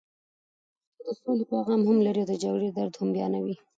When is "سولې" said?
1.19-1.45